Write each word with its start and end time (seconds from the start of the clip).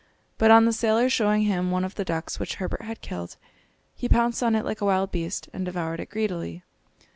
But 0.39 0.49
on 0.49 0.65
the 0.65 0.73
sailor 0.73 1.09
showing 1.11 1.43
him 1.43 1.69
one 1.69 1.85
of 1.85 1.93
the 1.93 2.03
ducks 2.03 2.39
which 2.39 2.55
Herbert 2.55 2.81
had 2.81 3.01
killed, 3.01 3.37
he 3.93 4.09
pounced 4.09 4.41
on 4.41 4.55
it 4.55 4.65
like 4.65 4.81
a 4.81 4.85
wild 4.85 5.11
beast, 5.11 5.47
and 5.53 5.63
devoured 5.63 5.99
it 5.99 6.09
greedily. 6.09 6.63